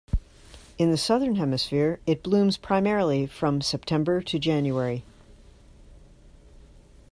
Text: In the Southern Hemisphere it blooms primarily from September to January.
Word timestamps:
In 0.79 0.89
the 0.89 0.97
Southern 0.97 1.35
Hemisphere 1.35 1.99
it 2.07 2.23
blooms 2.23 2.57
primarily 2.57 3.27
from 3.27 3.61
September 3.61 4.19
to 4.23 4.39
January. 4.39 5.03